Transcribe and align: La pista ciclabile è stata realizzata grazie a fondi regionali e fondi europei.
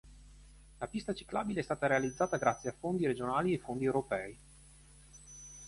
La 0.79 0.87
pista 0.87 1.13
ciclabile 1.13 1.59
è 1.59 1.63
stata 1.63 1.85
realizzata 1.85 2.37
grazie 2.37 2.71
a 2.71 2.75
fondi 2.75 3.05
regionali 3.05 3.53
e 3.53 3.59
fondi 3.59 3.85
europei. 3.85 4.35